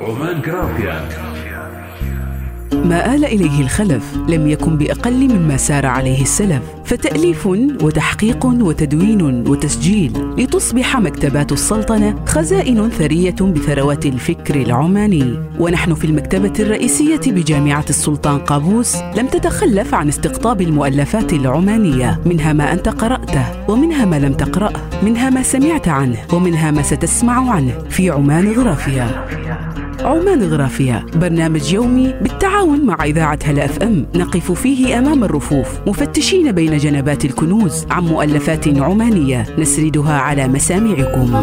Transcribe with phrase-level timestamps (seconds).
[0.00, 1.08] عمان جرافيا
[2.90, 6.62] ما آل إليه الخلف لم يكن بأقل مما سار عليه السلف.
[6.84, 7.46] فتأليف
[7.82, 15.38] وتحقيق وتدوين وتسجيل لتصبح مكتبات السلطنة خزائن ثرية بثروات الفكر العماني.
[15.58, 22.20] ونحن في المكتبة الرئيسية بجامعة السلطان قابوس لم تتخلف عن استقطاب المؤلفات العمانية.
[22.26, 24.80] منها ما أنت قرأته ومنها ما لم تقرأه.
[25.02, 29.26] منها ما سمعت عنه ومنها ما ستسمع عنه في عمان غرافيا.
[30.00, 34.06] عمان غرافيا برنامج يومي بالتعاون مع إذاعة هلا أف أم.
[34.14, 39.46] نقف فيه أمام الرفوف مفتشين بين جنبات الكنوز عن مؤلفات عمانية.
[39.58, 41.36] نسردها على مسامعكم.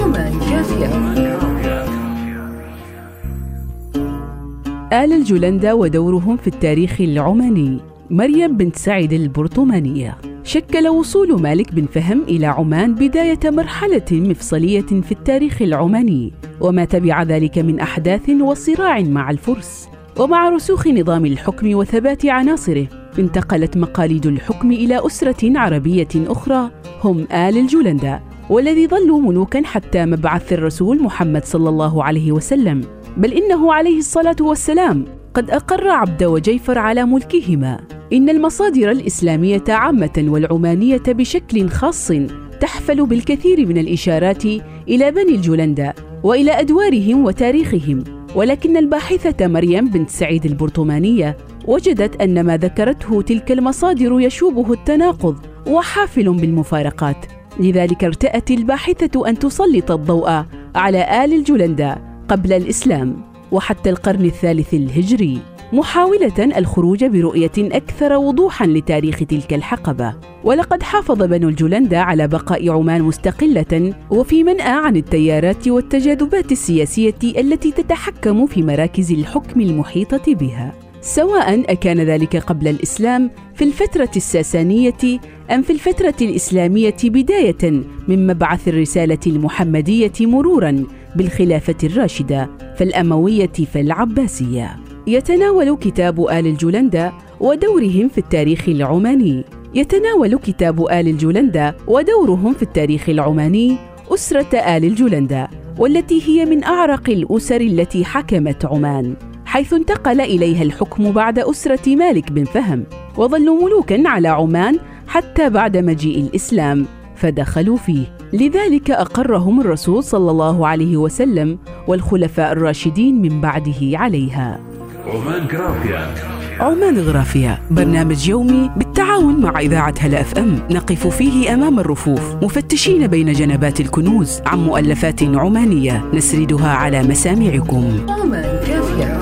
[4.94, 7.80] آل الجلندة ودورهم في التاريخ العماني.
[8.10, 10.18] مريم بنت سعيد البرطمانية.
[10.44, 16.34] شكل وصول مالك بن فهم إلى عمان بداية مرحلة مفصلية في التاريخ العماني.
[16.62, 19.90] وما تبع ذلك من أحداث وصراع مع الفرس.
[20.20, 22.88] ومع رسوخ نظام الحكم وثبات عناصره
[23.20, 26.72] انتقلت مقاليد الحكم إلى أسرة عربية أخرى
[27.04, 32.82] هم آل الجولندا والذي ظلوا ملوكا حتى مبعث الرسول محمد صلى الله عليه وسلم.
[33.18, 37.80] بل إنه عليه الصلاة والسلام قد أقر عبد وجيفر على ملكهما.
[38.14, 42.12] إن المصادر الإسلامية عامة والعمانية بشكل خاص
[42.60, 44.46] تحفل بالكثير من الإشارات
[44.88, 45.94] إلى بني الجولندا
[46.24, 48.17] وإلى أدوارهم وتاريخهم.
[48.38, 55.36] ولكن الباحثة مريم بنت سعيد البرطمانية وجدت أن ما ذكرته تلك المصادر يشوبه التناقض
[55.68, 57.26] وحافل بالمفارقات.
[57.60, 60.44] لذلك ارتأت الباحثة أن تسلط الضوء
[60.76, 63.22] على آل الجولندا قبل الإسلام
[63.52, 65.40] وحتى القرن الثالث الهجري.
[65.74, 70.14] محاولة الخروج برؤية أكثر وضوحا لتاريخ تلك الحقبة.
[70.44, 77.72] ولقد حافظ بنو الجولندا على بقاء عمان مستقلة وفي منأى عن التيارات والتجاذبات السياسية التي
[77.72, 80.74] تتحكم في مراكز الحكم المحيطة بها.
[81.02, 85.20] سواء أكان ذلك قبل الإسلام في الفترة الساسانية
[85.52, 87.72] أم في الفترة الإسلامية بداية
[88.08, 90.84] من مبعث الرسالة المحمدية مرورا
[91.16, 94.87] بالخلافة الراشدة فالأموية فالعباسية.
[95.08, 99.44] يتناول كتاب آل الجولندا ودورهم في التاريخ العماني.
[99.76, 103.78] يتناول كتاب آل الجولندا ودورهم في التاريخ العماني
[104.14, 105.48] أسرة آل الجولندا
[105.78, 112.32] والتي هي من أعرق الأسر التي حكمت عمان حيث انتقل إليها الحكم بعد أسرة مالك
[112.32, 112.84] بن فهم
[113.18, 116.86] وظلوا ملوكا على عمان حتى بعد مجيء الإسلام
[117.16, 118.06] فدخلوا فيه.
[118.34, 124.77] لذلك أقرهم الرسول صلى الله عليه وسلم والخلفاء الراشدين من بعده عليها.
[125.08, 126.14] عمان جرافيا
[126.60, 127.58] عمان غرافيا.
[127.72, 130.60] برنامج يومي بالتعاون مع إذاعة هلا أف أم.
[130.72, 132.36] نقف فيه أمام الرفوف.
[132.42, 136.06] مفتشين بين جنبات الكنوز عن مؤلفات عمانية.
[136.14, 138.06] نسردها على مسامعكم.
[138.10, 139.20] عمان كافية